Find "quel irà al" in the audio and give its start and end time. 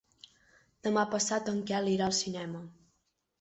1.73-2.17